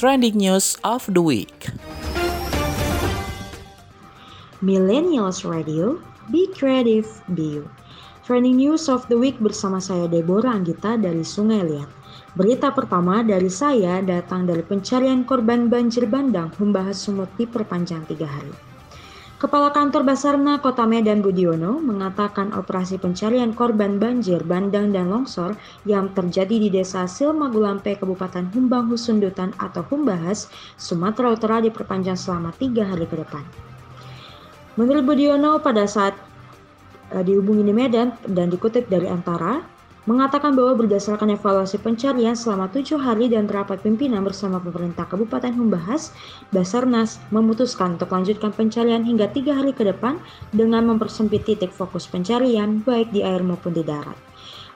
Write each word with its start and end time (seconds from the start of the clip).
trending 0.00 0.40
news 0.40 0.80
of 0.80 1.04
the 1.12 1.20
week. 1.20 1.68
Millennials 4.64 5.44
Radio, 5.44 6.00
be 6.32 6.48
creative, 6.56 7.04
be 7.36 7.60
you. 7.60 7.68
Trending 8.24 8.56
news 8.56 8.88
of 8.88 9.04
the 9.12 9.18
week 9.20 9.36
bersama 9.44 9.76
saya 9.76 10.08
Deborah 10.08 10.56
Anggita 10.56 10.96
dari 10.96 11.20
Sungai 11.20 11.68
Liat. 11.68 11.90
Berita 12.32 12.72
pertama 12.72 13.20
dari 13.20 13.52
saya 13.52 14.00
datang 14.00 14.48
dari 14.48 14.64
pencarian 14.64 15.20
korban 15.20 15.68
banjir 15.68 16.08
bandang 16.08 16.48
membahas 16.56 16.96
sumut 16.96 17.28
diperpanjang 17.36 18.00
tiga 18.08 18.24
hari. 18.24 18.69
Kepala 19.40 19.72
Kantor 19.72 20.04
Basarna 20.04 20.60
Kota 20.60 20.84
Medan 20.84 21.24
Budiono 21.24 21.80
mengatakan 21.80 22.52
operasi 22.52 23.00
pencarian 23.00 23.56
korban 23.56 23.96
banjir, 23.96 24.44
bandang, 24.44 24.92
dan 24.92 25.08
longsor 25.08 25.56
yang 25.88 26.12
terjadi 26.12 26.60
di 26.60 26.68
Desa 26.68 27.08
Silmagulampe, 27.08 27.96
Kabupaten 27.96 28.52
Humbang 28.52 28.92
Husundutan 28.92 29.56
atau 29.56 29.80
Humbahas, 29.88 30.52
Sumatera 30.76 31.32
Utara 31.32 31.64
diperpanjang 31.64 32.20
selama 32.20 32.52
tiga 32.60 32.84
hari 32.84 33.08
ke 33.08 33.16
depan. 33.16 33.40
Menurut 34.76 35.08
Budiono 35.08 35.56
pada 35.56 35.88
saat 35.88 36.12
uh, 37.16 37.24
dihubungi 37.24 37.64
di 37.64 37.72
Medan 37.72 38.12
dan 38.28 38.52
dikutip 38.52 38.92
dari 38.92 39.08
Antara, 39.08 39.64
mengatakan 40.08 40.56
bahwa 40.56 40.80
berdasarkan 40.80 41.36
evaluasi 41.36 41.76
pencarian 41.76 42.32
selama 42.32 42.72
tujuh 42.72 42.96
hari 42.96 43.28
dan 43.28 43.44
rapat 43.44 43.84
pimpinan 43.84 44.24
bersama 44.24 44.56
pemerintah 44.56 45.04
Kabupaten 45.04 45.52
Humbahas, 45.52 46.16
Basarnas 46.48 47.20
memutuskan 47.28 48.00
untuk 48.00 48.08
lanjutkan 48.08 48.54
pencarian 48.56 49.04
hingga 49.04 49.28
tiga 49.28 49.60
hari 49.60 49.76
ke 49.76 49.84
depan 49.84 50.16
dengan 50.56 50.88
mempersempit 50.88 51.44
titik 51.44 51.68
fokus 51.68 52.08
pencarian 52.08 52.80
baik 52.80 53.12
di 53.12 53.20
air 53.20 53.44
maupun 53.44 53.76
di 53.76 53.84
darat. 53.84 54.16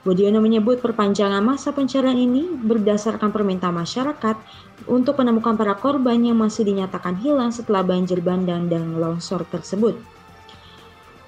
Budiono 0.05 0.37
menyebut 0.37 0.85
perpanjangan 0.85 1.41
masa 1.41 1.73
pencarian 1.73 2.13
ini 2.13 2.45
berdasarkan 2.45 3.33
permintaan 3.33 3.73
masyarakat 3.73 4.37
untuk 4.85 5.17
menemukan 5.17 5.57
para 5.57 5.73
korban 5.73 6.21
yang 6.21 6.37
masih 6.37 6.61
dinyatakan 6.61 7.17
hilang 7.17 7.49
setelah 7.49 7.81
banjir 7.81 8.21
bandang 8.21 8.69
dan 8.69 9.01
longsor 9.01 9.41
tersebut. 9.49 9.97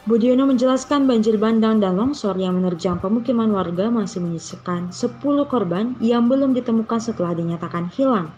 Budiono 0.08 0.48
menjelaskan 0.48 1.04
banjir 1.04 1.36
bandang 1.36 1.84
dan 1.84 2.00
longsor 2.00 2.40
yang 2.40 2.56
menerjang 2.56 2.96
pemukiman 2.96 3.52
warga 3.52 3.92
masih 3.92 4.24
menyisakan 4.24 4.88
10 4.96 5.20
korban 5.52 6.00
yang 6.00 6.32
belum 6.32 6.56
ditemukan 6.56 7.04
setelah 7.04 7.36
dinyatakan 7.36 7.92
hilang. 7.92 8.32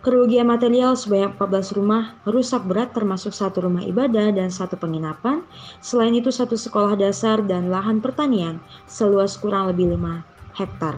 Kerugian 0.00 0.48
material 0.48 0.96
sebanyak 0.96 1.36
14 1.36 1.76
rumah 1.76 2.16
rusak 2.24 2.64
berat 2.64 2.96
termasuk 2.96 3.36
satu 3.36 3.68
rumah 3.68 3.84
ibadah 3.84 4.32
dan 4.32 4.48
satu 4.48 4.80
penginapan. 4.80 5.44
Selain 5.84 6.16
itu 6.16 6.32
satu 6.32 6.56
sekolah 6.56 6.96
dasar 6.96 7.44
dan 7.44 7.68
lahan 7.68 8.00
pertanian 8.00 8.56
seluas 8.88 9.36
kurang 9.36 9.68
lebih 9.68 10.00
5 10.00 10.24
hektar. 10.56 10.96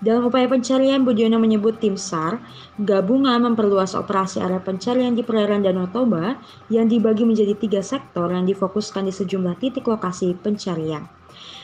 Dalam 0.00 0.32
upaya 0.32 0.48
pencarian, 0.48 1.04
Budiono 1.04 1.36
menyebut 1.36 1.76
tim 1.76 1.92
SAR 1.92 2.40
gabungan 2.80 3.36
memperluas 3.36 3.92
operasi 3.92 4.40
area 4.40 4.56
pencarian 4.56 5.12
di 5.12 5.20
perairan 5.20 5.60
Danau 5.60 5.92
Toba 5.92 6.40
yang 6.72 6.88
dibagi 6.88 7.28
menjadi 7.28 7.52
tiga 7.52 7.84
sektor 7.84 8.32
yang 8.32 8.48
difokuskan 8.48 9.04
di 9.04 9.12
sejumlah 9.12 9.60
titik 9.60 9.84
lokasi 9.84 10.32
pencarian. 10.40 11.04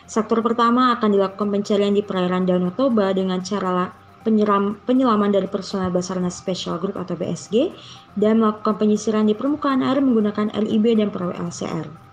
Sektor 0.05 0.45
pertama 0.45 0.93
akan 1.01 1.17
dilakukan 1.17 1.49
pencarian 1.49 1.97
di 1.97 2.05
perairan 2.05 2.45
Danau 2.45 2.77
Toba 2.77 3.17
dengan 3.17 3.41
cara 3.41 3.89
penyeram, 4.21 4.77
penyelaman 4.85 5.33
dari 5.33 5.49
personel 5.49 5.89
Basarnas 5.89 6.37
Special 6.37 6.77
Group 6.77 7.01
atau 7.01 7.17
BSG 7.17 7.73
dan 8.21 8.45
melakukan 8.45 8.77
penyisiran 8.77 9.25
di 9.25 9.33
permukaan 9.33 9.81
air 9.81 10.05
menggunakan 10.05 10.53
LIB 10.53 11.01
dan 11.01 11.09
perahu 11.09 11.33
LCR. 11.33 12.06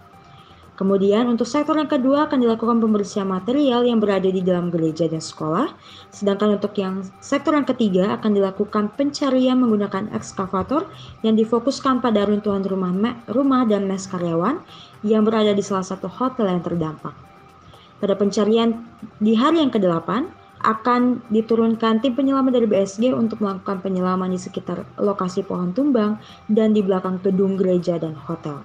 Kemudian 0.73 1.29
untuk 1.29 1.45
sektor 1.45 1.77
yang 1.77 1.85
kedua 1.85 2.25
akan 2.25 2.41
dilakukan 2.41 2.81
pembersihan 2.81 3.29
material 3.29 3.85
yang 3.85 4.02
berada 4.02 4.25
di 4.25 4.41
dalam 4.41 4.73
gereja 4.73 5.05
dan 5.05 5.21
sekolah. 5.21 5.69
Sedangkan 6.09 6.57
untuk 6.57 6.73
yang 6.81 7.05
sektor 7.21 7.53
yang 7.53 7.69
ketiga 7.69 8.17
akan 8.17 8.33
dilakukan 8.33 8.89
pencarian 8.97 9.61
menggunakan 9.61 10.09
ekskavator 10.17 10.89
yang 11.21 11.38
difokuskan 11.38 12.01
pada 12.01 12.25
runtuhan 12.25 12.66
rumah, 12.66 13.21
rumah 13.29 13.69
dan 13.69 13.85
mes 13.85 14.09
karyawan 14.09 14.66
yang 15.05 15.22
berada 15.22 15.53
di 15.53 15.62
salah 15.62 15.85
satu 15.85 16.09
hotel 16.09 16.50
yang 16.50 16.66
terdampak. 16.66 17.13
Pada 18.01 18.17
pencarian 18.17 18.81
di 19.22 19.38
hari 19.38 19.62
yang 19.62 19.69
ke-8 19.69 20.25
akan 20.63 21.22
diturunkan 21.29 22.01
tim 22.01 22.17
penyelaman 22.17 22.50
dari 22.50 22.66
BSG 22.66 23.13
untuk 23.13 23.45
melakukan 23.45 23.83
penyelaman 23.83 24.31
di 24.31 24.39
sekitar 24.41 24.88
lokasi 24.97 25.45
pohon 25.45 25.69
tumbang 25.69 26.17
dan 26.50 26.73
di 26.73 26.81
belakang 26.81 27.22
gedung 27.22 27.59
gereja 27.59 28.00
dan 28.01 28.17
hotel. 28.17 28.63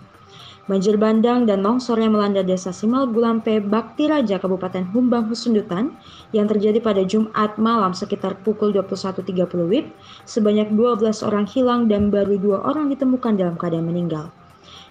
Banjir 0.69 1.01
bandang 1.01 1.49
dan 1.49 1.65
longsor 1.65 1.97
yang 1.97 2.13
melanda 2.13 2.45
desa 2.45 2.77
Simal 2.77 3.09
Gulampe, 3.09 3.57
Bakti 3.57 4.05
Raja, 4.05 4.37
Kabupaten 4.37 4.85
Humbang, 4.93 5.25
Husundutan 5.33 5.97
yang 6.37 6.45
terjadi 6.45 6.77
pada 6.85 7.01
Jumat 7.09 7.57
malam 7.57 7.97
sekitar 7.97 8.37
pukul 8.45 8.77
21.30 8.77 9.49
WIB, 9.49 9.89
sebanyak 10.29 10.69
12 10.77 11.25
orang 11.25 11.49
hilang 11.49 11.89
dan 11.89 12.13
baru 12.13 12.37
dua 12.37 12.59
orang 12.69 12.93
ditemukan 12.93 13.41
dalam 13.41 13.57
keadaan 13.57 13.89
meninggal. 13.89 14.29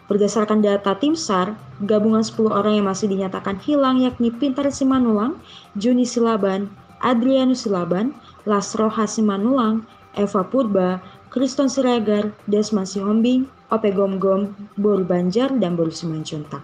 Berdasarkan 0.10 0.66
data 0.66 0.98
tim 0.98 1.14
SAR, 1.14 1.54
gabungan 1.86 2.26
10 2.26 2.50
orang 2.50 2.82
yang 2.82 2.90
masih 2.90 3.06
dinyatakan 3.14 3.62
hilang 3.62 4.02
yakni 4.02 4.34
Pintar 4.34 4.74
Simanulang, 4.74 5.38
Juni 5.78 6.10
Silaban, 6.10 6.74
Adrianus 7.06 7.70
Silaban, 7.70 8.18
Lasro 8.50 8.90
Hasimanulang, 8.90 9.86
Eva 10.18 10.42
Purba, 10.42 10.98
Kriston 11.30 11.70
Siregar, 11.70 12.34
Desma 12.50 12.82
Sihombing, 12.82 13.46
Ope 13.68 13.92
Gom 13.92 14.16
Gom, 14.16 14.56
Boru 14.80 15.04
Banjar, 15.04 15.52
dan 15.60 15.76
Boru 15.76 15.92
Simanjuntak. 15.92 16.64